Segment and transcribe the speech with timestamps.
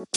[0.00, 0.16] What's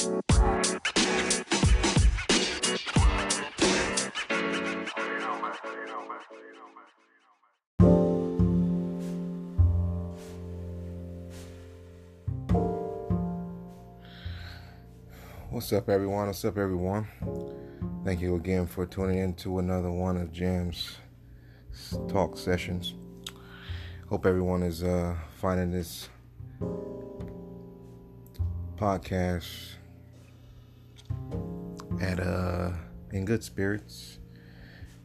[15.73, 16.27] up, everyone?
[16.27, 17.05] What's up, everyone?
[18.05, 20.95] Thank you again for tuning in to another one of Jam's
[22.07, 22.93] talk sessions.
[24.07, 26.07] Hope everyone is uh, finding this
[28.83, 29.47] podcast
[32.01, 32.69] at uh,
[33.13, 34.19] in good spirits,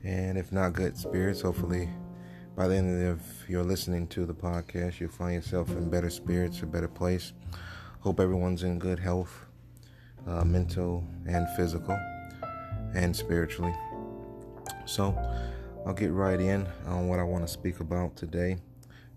[0.02, 1.88] and if not good spirits, hopefully
[2.56, 6.60] by the end of your listening to the podcast, you'll find yourself in better spirits,
[6.62, 7.32] a better place.
[8.00, 9.46] Hope everyone's in good health
[10.26, 11.96] uh, mental and physical
[12.96, 13.74] and spiritually.
[14.86, 15.16] So
[15.86, 18.56] I'll get right in on what I want to speak about today.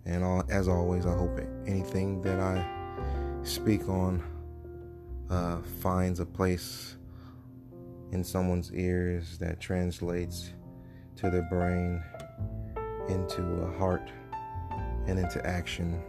[0.06, 2.64] And as always, I hope anything that I
[3.44, 4.22] speak on
[5.32, 6.98] uh, finds a place
[8.12, 10.54] in someone's ears that translates
[11.16, 12.04] to their brain,
[13.08, 14.12] into a heart,
[15.08, 16.04] and into action.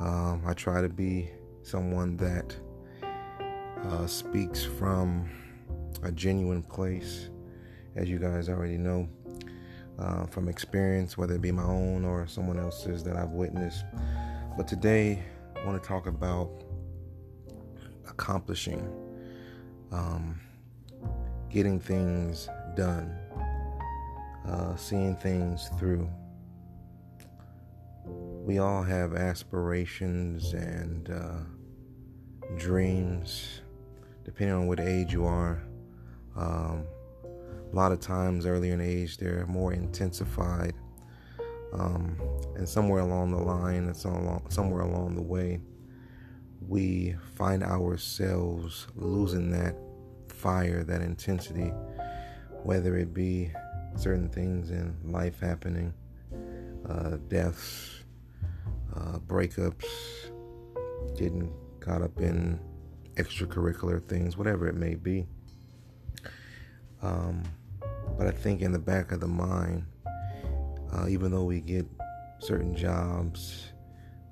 [0.00, 1.30] Um, I try to be
[1.62, 2.56] someone that
[3.84, 5.30] uh, speaks from
[6.02, 7.30] a genuine place,
[7.94, 9.08] as you guys already know,
[10.00, 13.84] uh, from experience, whether it be my own or someone else's that I've witnessed.
[14.56, 15.22] But today,
[15.56, 16.64] I want to talk about
[18.08, 18.88] accomplishing,
[19.90, 20.40] um,
[21.50, 23.16] getting things done,
[24.46, 26.08] uh, seeing things through.
[28.04, 33.60] We all have aspirations and uh, dreams
[34.24, 35.62] depending on what age you are.
[36.36, 36.84] Um,
[37.24, 40.74] a lot of times earlier in age, they're more intensified.
[41.72, 42.20] Um,
[42.54, 45.60] and somewhere along the line, and somewhere along the way,
[46.68, 49.74] we find ourselves losing that
[50.28, 51.72] fire, that intensity,
[52.62, 53.50] whether it be
[53.96, 55.92] certain things in life happening,
[56.88, 58.04] uh, deaths,
[58.96, 59.86] uh, breakups,
[61.16, 62.58] getting caught up in
[63.16, 65.26] extracurricular things, whatever it may be.
[67.02, 67.42] Um,
[68.16, 69.84] but I think in the back of the mind,
[70.92, 71.86] uh, even though we get
[72.38, 73.72] certain jobs,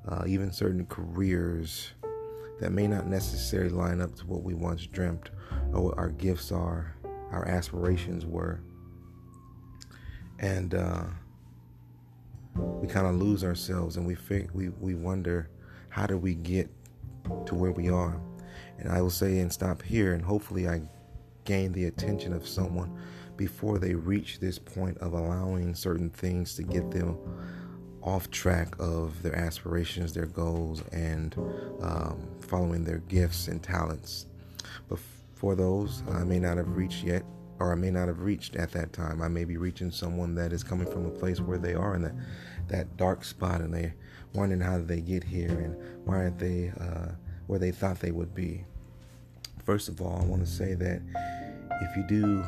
[0.08, 1.92] uh, even certain careers
[2.60, 5.30] that may not necessarily line up to what we once dreamt
[5.72, 6.94] or what our gifts are,
[7.32, 8.60] our aspirations were.
[10.38, 11.04] And uh,
[12.54, 15.48] we kind of lose ourselves and we, fig- we, we wonder
[15.88, 16.70] how do we get
[17.46, 18.20] to where we are?
[18.78, 20.82] And I will say and stop here, and hopefully I
[21.44, 22.98] gain the attention of someone
[23.36, 27.18] before they reach this point of allowing certain things to get them
[28.02, 31.34] off track of their aspirations, their goals, and
[31.82, 34.26] um, following their gifts and talents.
[34.88, 34.98] But
[35.34, 37.24] for those I may not have reached yet,
[37.58, 39.20] or I may not have reached at that time.
[39.20, 42.02] I may be reaching someone that is coming from a place where they are in
[42.02, 42.14] that
[42.68, 43.94] that dark spot, and they're
[44.34, 47.12] wondering how did they get here, and why aren't they uh,
[47.46, 48.64] where they thought they would be.
[49.64, 51.02] First of all, I want to say that
[51.82, 52.44] if you do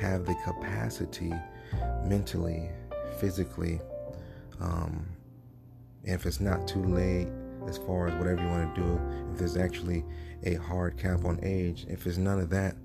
[0.00, 1.32] have the capacity
[2.04, 2.68] mentally,
[3.18, 3.80] physically,
[4.60, 5.06] um,
[6.04, 7.28] if it's not too late
[7.66, 9.00] as far as whatever you want to do,
[9.32, 10.04] if there's actually
[10.44, 12.76] a hard cap on age, if it's none of that,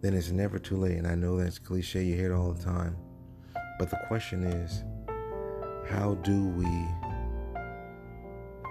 [0.00, 0.96] then it's never too late.
[0.96, 2.96] And I know that's cliche, you hear it all the time.
[3.78, 4.84] But the question is,
[5.88, 6.66] how do we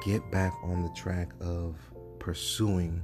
[0.03, 1.75] get back on the track of
[2.19, 3.01] pursuing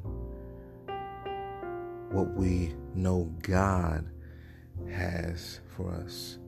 [2.11, 4.09] what we know God
[4.89, 6.39] has for us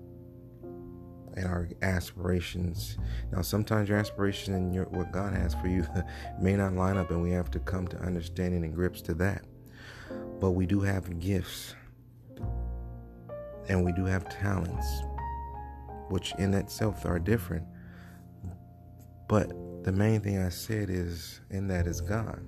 [1.36, 2.97] and our aspirations.
[3.31, 5.86] Now, sometimes your aspiration and your, what God has for you
[6.42, 9.46] may not line up, and we have to come to understanding and grips to that.
[10.40, 11.75] But we do have gifts
[13.70, 15.03] and we do have talents,
[16.09, 17.64] which in itself are different.
[19.30, 19.50] But
[19.84, 22.44] the main thing I said is, in that is God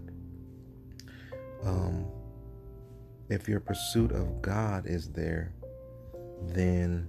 [1.66, 2.06] um,
[3.30, 5.54] if your pursuit of God is there,
[6.42, 7.08] then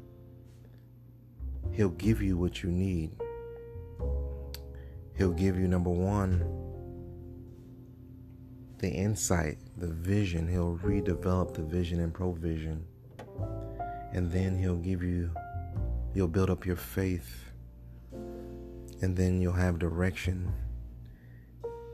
[1.75, 3.17] He'll give you what you need.
[5.17, 6.45] He'll give you, number one,
[8.79, 10.49] the insight, the vision.
[10.49, 12.85] He'll redevelop the vision and provision.
[14.13, 15.31] And then He'll give you,
[16.15, 17.51] He'll build up your faith.
[19.03, 20.53] And then you'll have direction.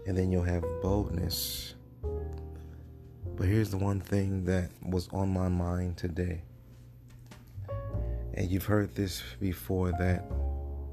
[0.07, 1.75] And then you'll have boldness
[3.41, 6.43] but here's the one thing that was on my mind today.
[8.35, 10.25] And you've heard this before that,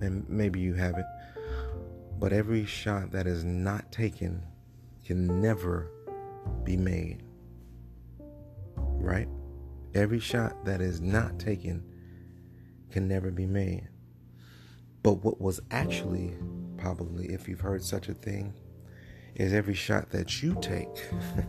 [0.01, 1.05] and maybe you haven't,
[2.19, 4.41] but every shot that is not taken
[5.05, 5.91] can never
[6.63, 7.23] be made.
[8.75, 9.27] Right?
[9.93, 11.83] Every shot that is not taken
[12.91, 13.87] can never be made.
[15.03, 16.35] But what was actually,
[16.77, 18.53] probably, if you've heard such a thing,
[19.35, 20.89] is every shot that you take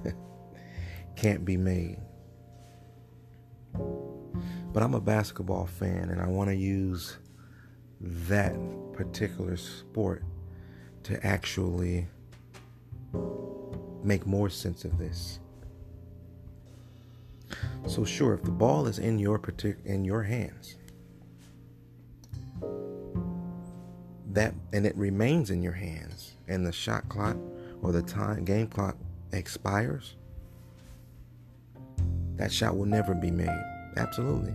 [1.16, 1.98] can't be made.
[4.72, 7.16] But I'm a basketball fan and I want to use
[8.00, 8.54] that
[8.92, 10.22] particular sport
[11.04, 12.06] to actually
[14.02, 15.40] make more sense of this.
[17.86, 20.76] So sure, if the ball is in your partic- in your hands,
[24.32, 27.36] that and it remains in your hands, and the shot clock
[27.82, 28.96] or the time game clock
[29.32, 30.16] expires,
[32.36, 33.77] that shot will never be made.
[33.98, 34.54] Absolutely.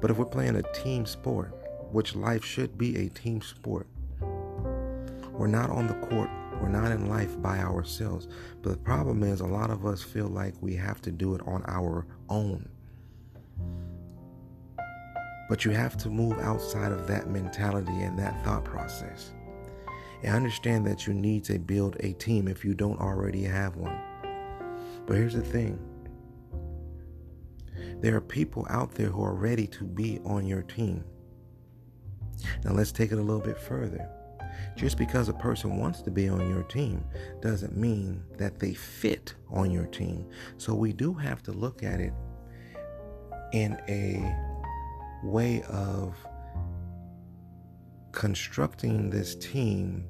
[0.00, 1.52] But if we're playing a team sport,
[1.90, 3.86] which life should be a team sport,
[5.32, 6.30] we're not on the court,
[6.60, 8.28] we're not in life by ourselves.
[8.62, 11.40] But the problem is, a lot of us feel like we have to do it
[11.46, 12.68] on our own.
[15.48, 19.32] But you have to move outside of that mentality and that thought process.
[20.22, 23.98] And understand that you need to build a team if you don't already have one.
[25.06, 25.78] But here's the thing
[28.00, 31.04] there are people out there who are ready to be on your team.
[32.64, 34.08] Now, let's take it a little bit further.
[34.76, 37.04] Just because a person wants to be on your team
[37.40, 40.28] doesn't mean that they fit on your team.
[40.56, 42.12] So, we do have to look at it
[43.52, 44.36] in a
[45.24, 46.14] way of
[48.12, 50.08] constructing this team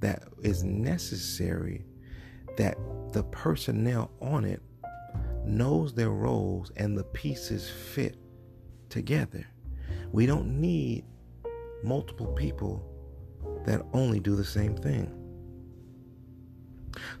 [0.00, 1.84] that is necessary
[2.56, 2.78] that
[3.12, 4.62] the personnel on it
[5.50, 8.16] knows their roles and the pieces fit
[8.88, 9.46] together.
[10.12, 11.04] We don't need
[11.82, 12.84] multiple people
[13.64, 15.16] that only do the same thing.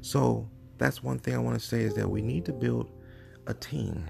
[0.00, 0.48] So
[0.78, 2.90] that's one thing I want to say is that we need to build
[3.46, 4.06] a team.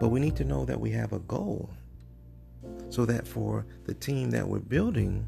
[0.00, 1.70] But we need to know that we have a goal.
[2.90, 5.26] So that for the team that we're building,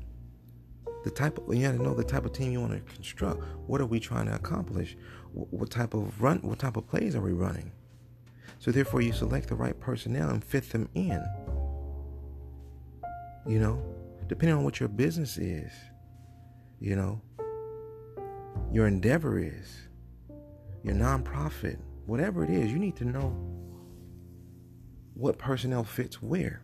[1.09, 3.43] the type of, you got to know the type of team you want to construct.
[3.67, 4.95] What are we trying to accomplish?
[5.33, 6.41] What type of run?
[6.43, 7.73] What type of plays are we running?
[8.59, 11.25] So therefore, you select the right personnel and fit them in.
[13.47, 13.83] You know,
[14.27, 15.73] depending on what your business is,
[16.79, 17.23] you know,
[18.71, 19.89] your endeavor is,
[20.83, 23.35] your nonprofit, whatever it is, you need to know
[25.15, 26.61] what personnel fits where.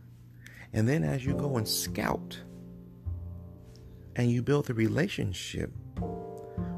[0.75, 2.37] And then as you go and scout
[4.17, 5.71] and you build a relationship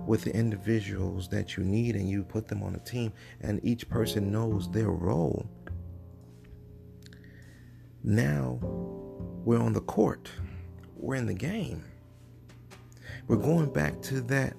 [0.06, 3.88] with the individuals that you need and you put them on a team and each
[3.88, 5.46] person knows their role.
[8.04, 8.58] Now
[9.44, 10.30] we're on the court.
[10.96, 11.84] We're in the game.
[13.26, 14.54] We're going back to that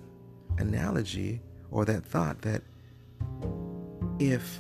[0.58, 1.42] analogy
[1.72, 2.62] or that thought that
[4.20, 4.60] if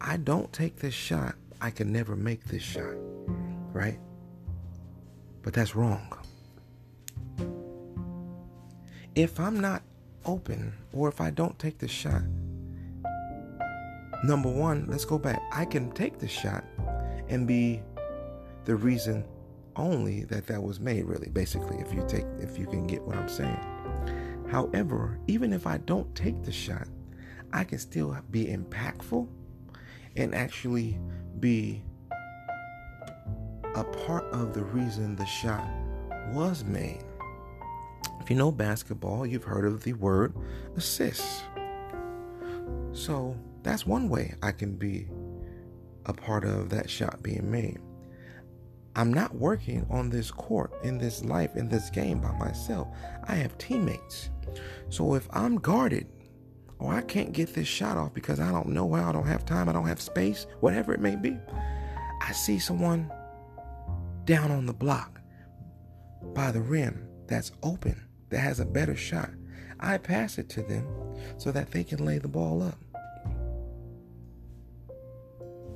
[0.00, 2.96] I don't take this shot, I can never make this shot,
[3.72, 4.00] right?
[5.42, 6.21] But that's wrong.
[9.14, 9.82] If I'm not
[10.24, 12.22] open or if I don't take the shot,
[14.24, 15.42] number one, let's go back.
[15.52, 16.64] I can take the shot
[17.28, 17.82] and be
[18.64, 19.26] the reason
[19.76, 23.16] only that that was made really basically if you take if you can get what
[23.16, 23.60] I'm saying.
[24.50, 26.88] However, even if I don't take the shot,
[27.52, 29.28] I can still be impactful
[30.16, 30.98] and actually
[31.38, 31.82] be
[33.74, 35.66] a part of the reason the shot
[36.32, 37.04] was made.
[38.32, 40.34] You know basketball, you've heard of the word
[40.74, 41.44] assist.
[42.92, 45.06] So that's one way I can be
[46.06, 47.78] a part of that shot being made.
[48.96, 52.88] I'm not working on this court, in this life, in this game by myself.
[53.24, 54.30] I have teammates.
[54.88, 56.06] So if I'm guarded
[56.78, 59.44] or I can't get this shot off because I don't know how, I don't have
[59.44, 61.36] time, I don't have space, whatever it may be,
[62.22, 63.12] I see someone
[64.24, 65.20] down on the block
[66.32, 69.30] by the rim that's open that has a better shot,
[69.78, 70.86] I pass it to them
[71.36, 72.78] so that they can lay the ball up.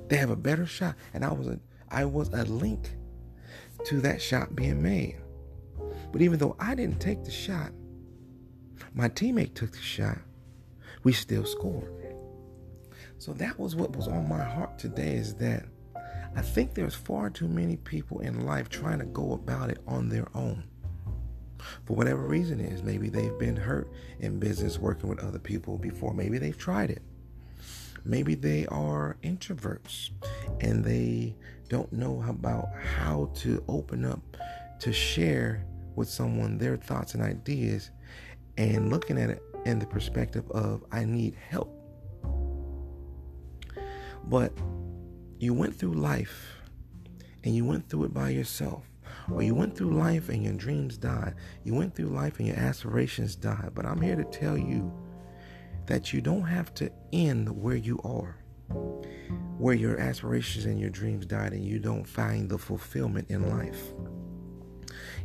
[0.08, 1.60] They have a better shot, and I was a
[1.90, 2.90] I was a link
[3.84, 5.16] to that shot being made.
[6.12, 7.72] But even though I didn't take the shot,
[8.94, 10.18] my teammate took the shot.
[11.04, 11.92] We still scored.
[13.18, 15.66] So that was what was on my heart today is that
[16.34, 20.08] I think there's far too many people in life trying to go about it on
[20.08, 20.64] their own
[21.85, 22.82] for whatever reason is.
[22.82, 26.14] Maybe they've been hurt in business working with other people before.
[26.14, 27.02] Maybe they've tried it.
[28.04, 30.11] Maybe they are introverts
[30.61, 31.35] and they
[31.68, 34.20] don't know about how to open up
[34.80, 35.64] to share
[35.96, 37.90] with someone their thoughts and ideas
[38.56, 41.73] and looking at it in the perspective of I need help.
[44.25, 44.52] But
[45.38, 46.56] you went through life
[47.44, 48.85] and you went through it by yourself.
[49.33, 51.35] Or you went through life and your dreams died.
[51.64, 53.73] You went through life and your aspirations died.
[53.75, 54.92] But I'm here to tell you
[55.87, 58.37] that you don't have to end where you are,
[59.59, 63.92] where your aspirations and your dreams died, and you don't find the fulfillment in life.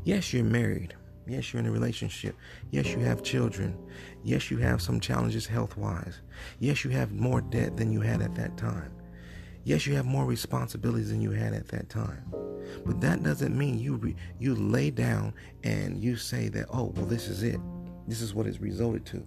[0.04, 0.96] Yes, you're married.
[1.28, 2.36] Yes, you're in a relationship.
[2.72, 3.78] Yes, you have children.
[4.24, 6.22] Yes, you have some challenges health wise.
[6.60, 8.92] Yes, you have more debt than you had at that time.
[9.64, 12.24] Yes, you have more responsibilities than you had at that time.
[12.86, 17.06] But that doesn't mean you re- you lay down and you say that oh well
[17.06, 17.60] this is it.
[18.08, 19.24] This is what it's resulted to.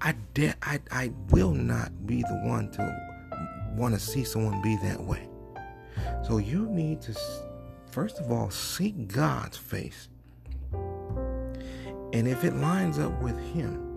[0.00, 4.76] I de- I I will not be the one to want to see someone be
[4.82, 5.28] that way.
[6.26, 7.14] So you need to
[7.90, 10.08] first of all seek God's face.
[12.12, 13.88] And if it lines up with him,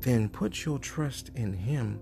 [0.00, 1.98] then put your trust in him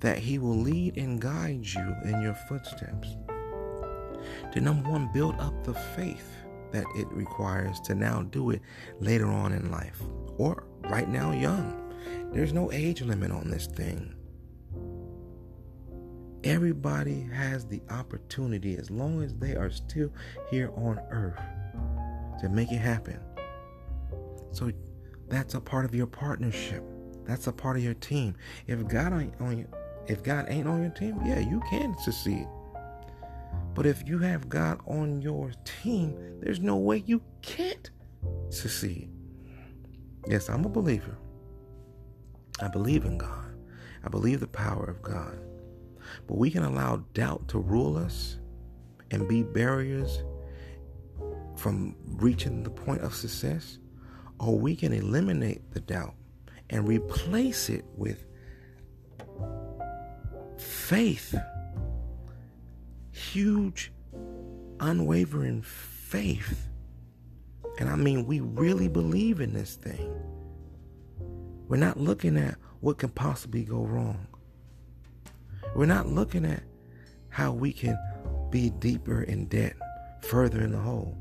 [0.00, 3.16] that He will lead and guide you in your footsteps.
[4.52, 6.34] To number one, build up the faith
[6.72, 8.62] that it requires to now do it
[9.00, 10.00] later on in life
[10.36, 11.94] or right now young.
[12.32, 14.14] There's no age limit on this thing.
[16.44, 20.10] Everybody has the opportunity as long as they are still
[20.50, 21.40] here on earth
[22.40, 23.18] to make it happen.
[24.52, 24.70] So
[25.28, 26.84] that's a part of your partnership.
[27.28, 28.34] That's a part of your team.
[28.66, 29.66] If God ain't on your,
[30.06, 32.48] if God ain't on your team, yeah, you can succeed.
[33.74, 37.90] But if you have God on your team, there's no way you can't
[38.48, 39.10] succeed.
[40.26, 41.18] Yes, I'm a believer.
[42.60, 43.54] I believe in God.
[44.02, 45.38] I believe the power of God.
[46.26, 48.38] But we can allow doubt to rule us
[49.10, 50.22] and be barriers
[51.56, 53.78] from reaching the point of success,
[54.40, 56.14] or we can eliminate the doubt
[56.70, 58.24] and replace it with
[60.58, 61.34] faith.
[63.10, 63.92] Huge,
[64.80, 66.68] unwavering faith.
[67.78, 70.14] And I mean, we really believe in this thing.
[71.68, 74.26] We're not looking at what can possibly go wrong.
[75.74, 76.62] We're not looking at
[77.28, 77.96] how we can
[78.50, 79.76] be deeper in debt,
[80.22, 81.16] further in the hole.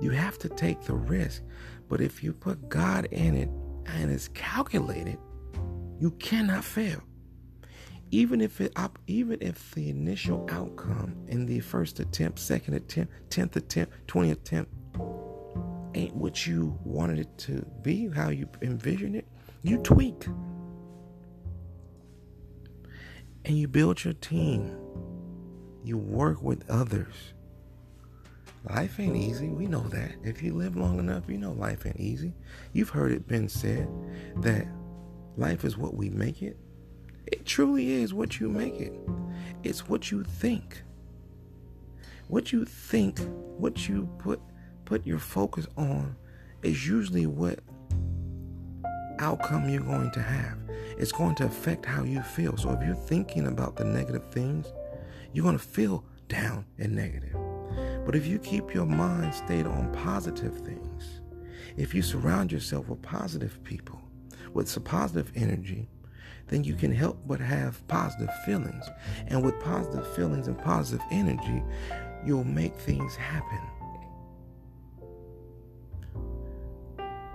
[0.00, 1.42] You have to take the risk
[1.88, 3.48] but if you put God in it
[3.86, 5.18] and it's calculated,
[5.98, 7.02] you cannot fail.
[8.10, 8.72] Even if it
[9.06, 14.72] even if the initial outcome in the first attempt, second attempt, tenth attempt, twentieth attempt
[15.94, 19.26] ain't what you wanted it to be, how you envision it,
[19.62, 20.26] you tweak.
[23.46, 24.78] And you build your team.
[25.84, 27.33] You work with others.
[28.70, 29.48] Life ain't easy.
[29.48, 30.14] We know that.
[30.22, 32.32] If you live long enough, you know life ain't easy.
[32.72, 33.88] You've heard it been said
[34.38, 34.66] that
[35.36, 36.56] life is what we make it.
[37.26, 38.94] It truly is what you make it.
[39.62, 40.82] It's what you think.
[42.28, 43.18] What you think,
[43.58, 44.40] what you put
[44.86, 46.16] put your focus on
[46.62, 47.60] is usually what
[49.18, 50.58] outcome you're going to have.
[50.98, 52.56] It's going to affect how you feel.
[52.56, 54.72] So if you're thinking about the negative things,
[55.32, 57.36] you're going to feel down and negative.
[58.04, 61.20] But if you keep your mind stayed on positive things,
[61.76, 64.00] if you surround yourself with positive people,
[64.52, 65.88] with some positive energy,
[66.48, 68.84] then you can help but have positive feelings.
[69.28, 71.62] And with positive feelings and positive energy,
[72.24, 73.60] you'll make things happen.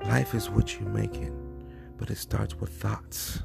[0.04, 1.34] Life is what you make it,
[1.98, 3.44] but it starts with thoughts.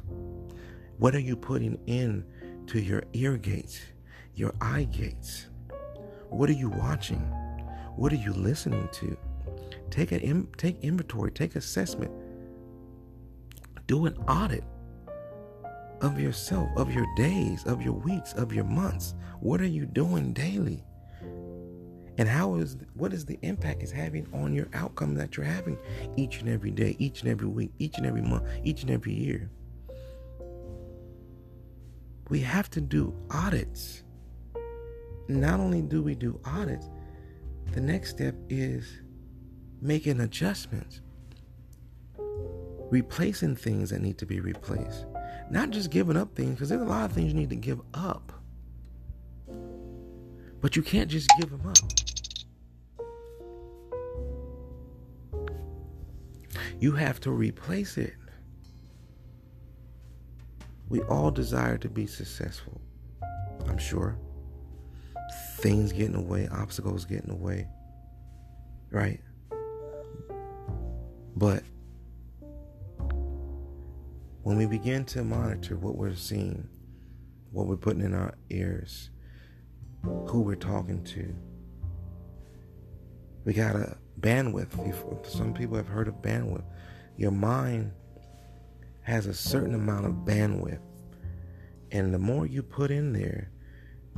[0.99, 2.25] What are you putting in
[2.69, 3.81] to your ear gates,
[4.35, 5.49] your eye gates?
[6.35, 7.21] What are you watching?
[7.95, 9.17] What are you listening to?
[9.91, 12.11] Take an take inventory, take assessment.
[13.87, 14.65] Do an audit
[16.01, 19.15] of yourself, of your days, of your weeks, of your months.
[19.39, 20.83] What are you doing daily?
[22.19, 25.79] And how is what is the impact it's having on your outcome that you're having
[26.17, 29.15] each and every day, each and every week, each and every month, each and every
[29.15, 29.51] year?
[32.29, 34.04] We have to do audits
[35.29, 36.89] not only do we do audits,
[37.73, 39.01] the next step is
[39.81, 41.01] making adjustments,
[42.91, 45.07] replacing things that need to be replaced,
[45.51, 47.81] not just giving up things, because there's a lot of things you need to give
[47.95, 48.33] up.
[50.61, 51.77] But you can't just give them up.
[56.81, 58.15] You have to replace it.
[60.89, 62.81] We all desire to be successful,
[63.67, 64.19] I'm sure
[65.55, 67.67] things get in the way, obstacles get in the way.
[68.91, 69.21] Right?
[71.37, 71.63] But
[74.43, 76.69] when we begin to monitor what we're seeing,
[77.51, 79.11] what we're putting in our ears,
[80.03, 81.35] who we're talking to,
[83.45, 85.27] we got a bandwidth.
[85.27, 86.65] Some people have heard of bandwidth.
[87.17, 87.93] Your mind
[89.03, 90.81] has a certain amount of bandwidth.
[91.91, 93.51] And the more you put in there,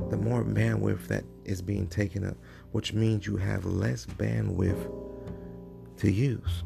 [0.09, 2.37] the more bandwidth that is being taken up,
[2.71, 4.91] which means you have less bandwidth
[5.97, 6.63] to use.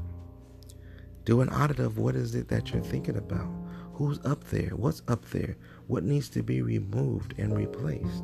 [1.26, 3.48] Do an audit of what is it that you're thinking about?
[3.94, 4.72] Who's up there?
[4.76, 5.56] What's up there?
[5.88, 8.24] What needs to be removed and replaced?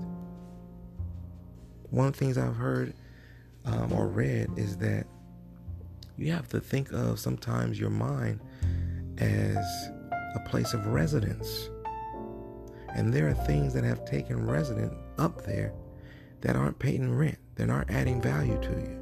[1.89, 2.93] One of the things I've heard
[3.65, 5.05] um, or read is that
[6.17, 8.41] you have to think of sometimes your mind
[9.19, 9.89] as
[10.35, 11.69] a place of residence.
[12.95, 15.73] And there are things that have taken residence up there
[16.41, 18.97] that aren't paying rent, that aren't adding value to you.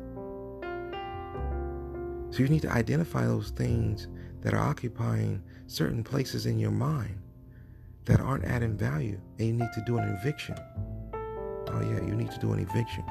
[2.32, 4.08] So you need to identify those things
[4.42, 7.20] that are occupying certain places in your mind
[8.06, 10.56] that aren't adding value, and you need to do an eviction.
[11.68, 13.04] Oh, yeah, you need to do an eviction.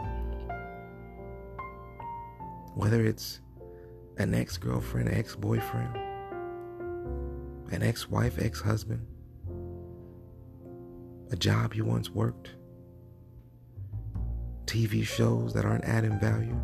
[2.74, 3.40] Whether it's
[4.18, 5.96] an ex girlfriend, ex boyfriend,
[7.72, 9.04] an ex wife, ex husband,
[11.34, 12.50] a job you once worked,
[14.66, 16.56] TV shows that aren't adding value?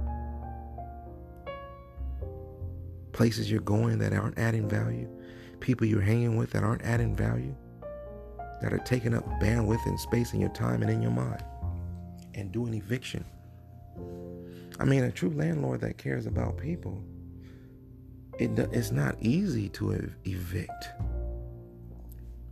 [3.10, 5.08] Places you're going that aren't adding value,
[5.58, 7.52] people you're hanging with that aren't adding value,
[8.62, 11.42] that are taking up bandwidth and space in your time and in your mind,
[12.34, 13.24] and do an eviction.
[14.78, 17.02] I mean, a true landlord that cares about people,
[18.38, 20.90] it, it's not easy to evict,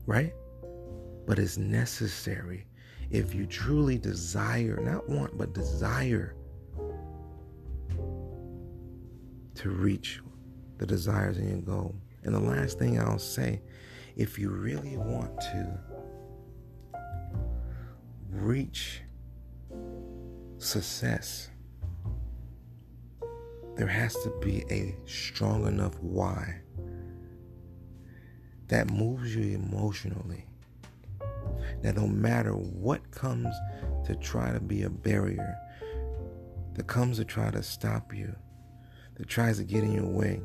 [0.04, 0.34] right?
[1.28, 2.64] But it's necessary
[3.10, 6.34] if you truly desire, not want, but desire
[9.56, 10.22] to reach
[10.78, 11.94] the desires in your goal.
[12.22, 13.60] And the last thing I'll say,
[14.16, 15.78] if you really want to
[18.30, 19.02] reach
[20.56, 21.50] success,
[23.76, 26.62] there has to be a strong enough why
[28.68, 30.46] that moves you emotionally.
[31.82, 33.54] That no matter what comes
[34.06, 35.56] to try to be a barrier,
[36.74, 38.34] that comes to try to stop you,
[39.16, 40.40] that tries to get in your way,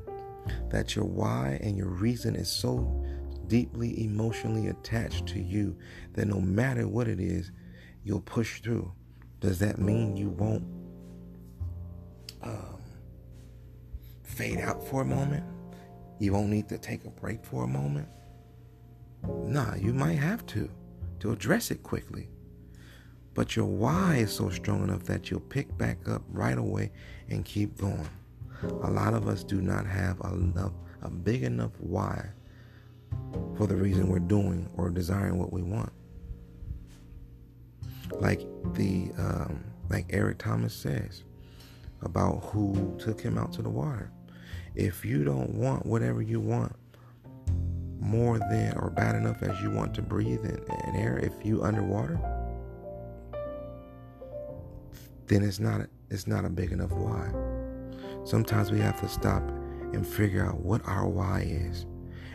[0.69, 3.03] that your why and your reason is so
[3.47, 5.75] deeply emotionally attached to you
[6.13, 7.51] that no matter what it is,
[8.03, 8.91] you'll push through.
[9.39, 10.63] Does that mean you won't
[12.41, 12.81] um,
[14.23, 15.43] fade out for a moment?
[16.19, 18.07] You won't need to take a break for a moment?
[19.27, 20.69] Nah, you might have to
[21.23, 22.27] to address it quickly.
[23.33, 26.91] But your why is so strong enough that you'll pick back up right away
[27.29, 28.09] and keep going.
[28.61, 32.29] A lot of us do not have enough, a big enough why
[33.55, 35.93] for the reason we're doing or desiring what we want.
[38.19, 38.41] Like
[38.73, 41.23] the um, like Eric Thomas says
[42.01, 44.11] about who took him out to the water.
[44.75, 46.75] If you don't want whatever you want
[48.13, 52.19] more than or bad enough as you want to breathe in, air, if you underwater,
[55.25, 57.31] then it's not it's not a big enough why.
[58.23, 59.41] Sometimes we have to stop
[59.93, 61.87] and figure out what our why is,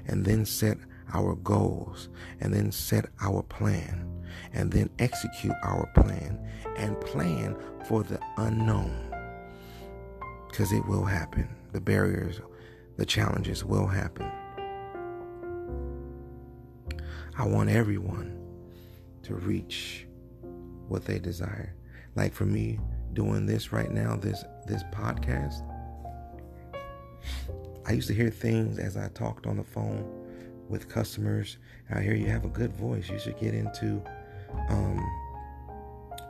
[0.07, 0.79] and then set
[1.15, 2.09] our goals,
[2.41, 4.05] and then set our plan,
[4.53, 6.45] and then execute our plan,
[6.77, 9.15] and plan for the unknown.
[10.49, 11.49] Because it will happen.
[11.73, 12.41] The barriers,
[12.97, 14.29] the challenges will happen.
[17.39, 18.37] I want everyone
[19.23, 20.09] to reach
[20.89, 21.73] what they desire.
[22.17, 22.81] Like for me,
[23.13, 25.63] doing this right now, this this podcast,
[27.87, 30.05] I used to hear things as I talked on the phone
[30.69, 31.59] with customers.
[31.95, 33.09] I hear you have a good voice.
[33.09, 34.03] You should get into
[34.69, 35.01] um,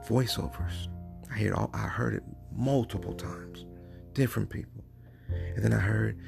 [0.07, 0.88] voiceovers.
[1.33, 1.71] I hear all.
[1.73, 2.23] I heard it
[2.55, 3.64] multiple times,
[4.12, 4.85] different people,
[5.57, 6.21] and then I heard.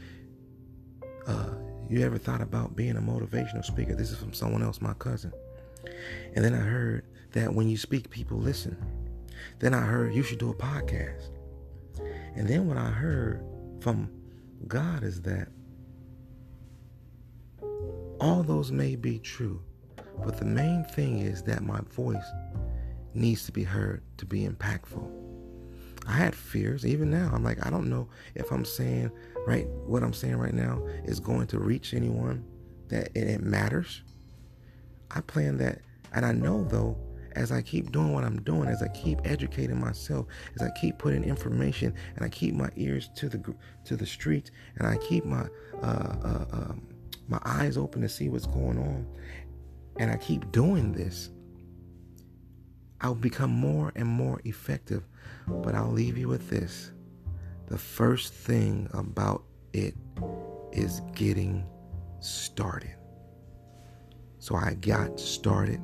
[1.26, 1.50] Uh,
[1.90, 3.94] you ever thought about being a motivational speaker?
[3.94, 5.32] This is from someone else, my cousin.
[6.36, 8.76] And then I heard that when you speak, people listen.
[9.58, 11.30] Then I heard you should do a podcast.
[12.36, 13.42] And then what I heard
[13.80, 14.08] from
[14.68, 15.48] God is that
[18.20, 19.60] all those may be true,
[20.24, 22.26] but the main thing is that my voice
[23.14, 25.29] needs to be heard to be impactful.
[26.06, 27.30] I had fears, even now.
[27.32, 29.10] I'm like, I don't know if I'm saying
[29.46, 32.44] right what I'm saying right now is going to reach anyone
[32.88, 34.02] that it matters.
[35.10, 35.80] I plan that,
[36.12, 36.96] and I know though,
[37.36, 40.98] as I keep doing what I'm doing, as I keep educating myself, as I keep
[40.98, 45.24] putting information, and I keep my ears to the to the streets, and I keep
[45.24, 45.46] my
[45.82, 46.82] uh, uh, um,
[47.28, 49.06] my eyes open to see what's going on,
[49.98, 51.30] and I keep doing this,
[53.00, 55.06] I'll become more and more effective.
[55.46, 56.92] But I'll leave you with this:
[57.66, 59.94] the first thing about it
[60.72, 61.66] is getting
[62.20, 62.94] started.
[64.38, 65.80] So I got started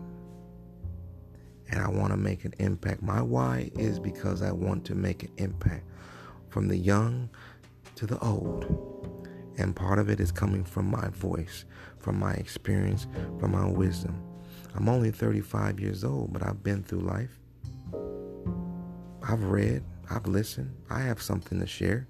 [1.68, 3.02] and I want to make an impact.
[3.02, 5.84] My why is because I want to make an impact
[6.48, 7.28] from the young
[7.96, 8.64] to the old.
[9.58, 11.64] And part of it is coming from my voice,
[11.98, 13.06] from my experience,
[13.40, 14.22] from my wisdom.
[14.74, 17.40] I'm only 35 years old, but I've been through life.
[19.28, 22.06] I've read, I've listened, I have something to share.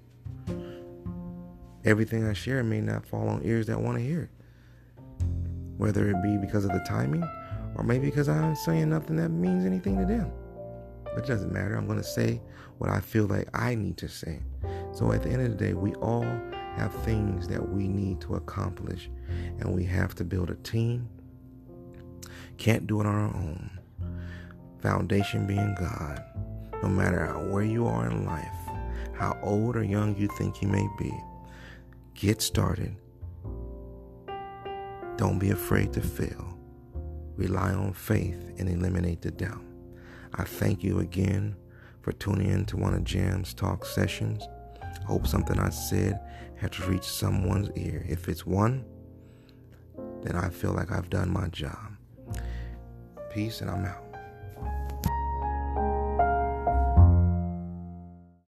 [1.83, 5.23] Everything I share may not fall on ears that want to hear it,
[5.77, 7.23] whether it be because of the timing
[7.75, 10.31] or maybe because I'm saying nothing that means anything to them.
[11.03, 11.75] But it doesn't matter.
[11.75, 12.41] I'm going to say
[12.77, 14.41] what I feel like I need to say.
[14.91, 16.25] So at the end of the day, we all
[16.75, 19.09] have things that we need to accomplish,
[19.59, 21.09] and we have to build a team.
[22.57, 23.79] Can't do it on our own.
[24.81, 26.23] Foundation being God.
[26.83, 28.47] No matter where you are in life,
[29.13, 31.13] how old or young you think you may be,
[32.13, 32.95] get started.
[35.17, 36.57] Don't be afraid to fail
[37.37, 39.63] rely on faith, and eliminate the doubt.
[40.33, 41.55] I thank you again
[42.01, 44.43] for tuning in to one of Jam's talk sessions.
[45.05, 46.19] Hope something I said
[46.57, 48.05] has reached someone's ear.
[48.09, 48.83] If it's one,
[50.23, 51.95] then I feel like I've done my job.
[53.31, 54.06] Peace, and I'm out.